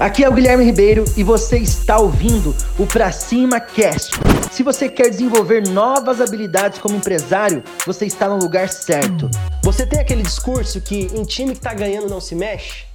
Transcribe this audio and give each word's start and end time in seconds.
Aqui 0.00 0.24
é 0.24 0.28
o 0.30 0.32
Guilherme 0.32 0.64
Ribeiro 0.64 1.04
e 1.14 1.22
você 1.22 1.58
está 1.58 1.98
ouvindo 1.98 2.56
o 2.78 2.86
Pra 2.86 3.12
Cima 3.12 3.60
Cast. 3.60 4.12
Se 4.50 4.62
você 4.62 4.88
quer 4.88 5.10
desenvolver 5.10 5.68
novas 5.68 6.22
habilidades 6.22 6.78
como 6.78 6.96
empresário, 6.96 7.62
você 7.84 8.06
está 8.06 8.26
no 8.26 8.38
lugar 8.38 8.70
certo. 8.70 9.28
Você 9.62 9.84
tem 9.84 10.00
aquele 10.00 10.22
discurso 10.22 10.80
que 10.80 11.00
em 11.14 11.22
time 11.22 11.52
que 11.52 11.60
tá 11.60 11.74
ganhando 11.74 12.08
não 12.08 12.18
se 12.18 12.34
mexe? 12.34 12.86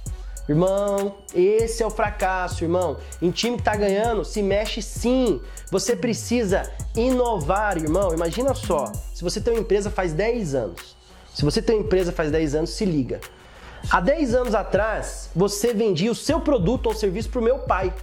Irmão, 0.48 1.14
esse 1.32 1.80
é 1.80 1.86
o 1.86 1.90
fracasso, 1.90 2.64
irmão. 2.64 2.96
Em 3.22 3.30
time 3.30 3.56
que 3.56 3.62
tá 3.62 3.76
ganhando, 3.76 4.24
se 4.24 4.42
mexe 4.42 4.82
sim. 4.82 5.40
Você 5.70 5.94
precisa 5.94 6.68
inovar, 6.96 7.76
irmão. 7.76 8.12
Imagina 8.12 8.52
só, 8.52 8.90
se 9.14 9.22
você 9.22 9.40
tem 9.40 9.54
uma 9.54 9.60
empresa 9.60 9.92
faz 9.92 10.12
10 10.12 10.56
anos. 10.56 10.96
Se 11.32 11.44
você 11.44 11.62
tem 11.62 11.76
uma 11.76 11.84
empresa 11.84 12.10
faz 12.10 12.32
10 12.32 12.56
anos, 12.56 12.70
se 12.70 12.84
liga. 12.84 13.20
Há 13.88 14.00
10 14.00 14.34
anos 14.34 14.54
atrás, 14.54 15.30
você 15.34 15.72
vendia 15.72 16.10
o 16.10 16.14
seu 16.14 16.40
produto 16.40 16.86
ou 16.86 16.94
serviço 16.94 17.28
para 17.30 17.40
o 17.40 17.44
meu 17.44 17.60
pai. 17.60 17.94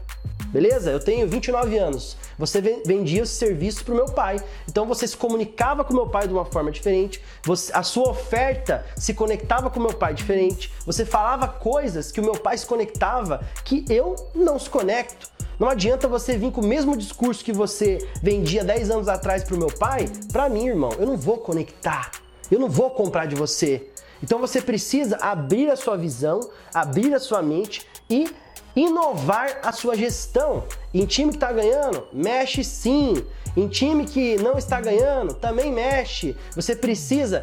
Beleza? 0.47 0.89
Eu 0.89 0.99
tenho 0.99 1.27
29 1.27 1.77
anos. 1.77 2.15
Você 2.39 2.61
vendia 2.61 3.23
os 3.23 3.29
serviços 3.29 3.83
para 3.83 3.91
o 3.91 3.95
meu 3.95 4.05
pai. 4.05 4.37
Então 4.69 4.85
você 4.85 5.05
se 5.05 5.17
comunicava 5.17 5.83
com 5.83 5.93
meu 5.93 6.07
pai 6.07 6.25
de 6.25 6.33
uma 6.33 6.45
forma 6.45 6.71
diferente. 6.71 7.21
Você, 7.43 7.71
a 7.73 7.83
sua 7.83 8.09
oferta 8.09 8.85
se 8.95 9.13
conectava 9.13 9.69
com 9.69 9.79
meu 9.79 9.93
pai 9.93 10.13
diferente. 10.13 10.71
Você 10.85 11.05
falava 11.05 11.49
coisas 11.49 12.11
que 12.11 12.21
o 12.21 12.23
meu 12.23 12.35
pai 12.35 12.57
se 12.57 12.65
conectava 12.65 13.41
que 13.65 13.83
eu 13.89 14.15
não 14.33 14.57
se 14.57 14.69
conecto. 14.69 15.29
Não 15.59 15.67
adianta 15.67 16.07
você 16.07 16.37
vir 16.37 16.51
com 16.51 16.61
o 16.61 16.65
mesmo 16.65 16.95
discurso 16.95 17.43
que 17.43 17.51
você 17.51 17.97
vendia 18.21 18.63
10 18.63 18.89
anos 18.89 19.07
atrás 19.09 19.43
para 19.43 19.55
o 19.55 19.59
meu 19.59 19.69
pai. 19.69 20.09
Para 20.31 20.47
mim, 20.47 20.67
irmão, 20.67 20.91
eu 20.97 21.05
não 21.05 21.17
vou 21.17 21.39
conectar. 21.39 22.11
Eu 22.49 22.59
não 22.59 22.69
vou 22.69 22.89
comprar 22.91 23.25
de 23.25 23.35
você. 23.35 23.89
Então 24.23 24.39
você 24.39 24.61
precisa 24.61 25.17
abrir 25.17 25.69
a 25.69 25.75
sua 25.75 25.97
visão, 25.97 26.39
abrir 26.73 27.13
a 27.13 27.19
sua 27.19 27.41
mente 27.41 27.85
e 28.09 28.33
inovar 28.73 29.59
a 29.61 29.73
sua 29.73 29.97
gestão. 29.97 30.63
Em 30.93 31.05
time 31.05 31.31
que 31.31 31.35
está 31.35 31.51
ganhando, 31.51 32.07
mexe 32.13 32.63
sim. 32.63 33.21
Em 33.55 33.67
time 33.67 34.05
que 34.05 34.37
não 34.37 34.57
está 34.57 34.79
ganhando, 34.79 35.33
também 35.33 35.73
mexe. 35.73 36.37
Você 36.55 36.73
precisa 36.73 37.41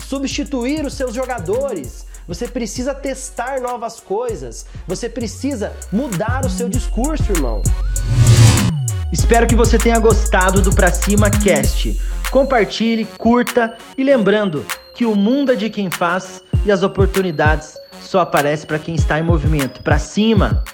substituir 0.00 0.84
os 0.84 0.94
seus 0.94 1.14
jogadores. 1.14 2.04
Você 2.26 2.48
precisa 2.48 2.92
testar 2.92 3.60
novas 3.60 4.00
coisas. 4.00 4.66
Você 4.88 5.08
precisa 5.08 5.72
mudar 5.92 6.44
o 6.44 6.50
seu 6.50 6.68
discurso, 6.68 7.30
irmão. 7.30 7.62
Espero 9.12 9.46
que 9.46 9.54
você 9.54 9.78
tenha 9.78 10.00
gostado 10.00 10.60
do 10.60 10.74
Pra 10.74 10.92
Cima 10.92 11.30
Cast. 11.30 11.98
Compartilhe, 12.30 13.06
curta 13.16 13.78
e 13.96 14.02
lembrando, 14.02 14.66
que 14.98 15.06
o 15.06 15.14
mundo 15.14 15.52
é 15.52 15.54
de 15.54 15.70
quem 15.70 15.88
faz 15.92 16.42
e 16.66 16.72
as 16.72 16.82
oportunidades 16.82 17.78
só 18.00 18.18
aparecem 18.18 18.66
para 18.66 18.80
quem 18.80 18.96
está 18.96 19.16
em 19.16 19.22
movimento. 19.22 19.80
Para 19.80 19.96
cima! 19.96 20.64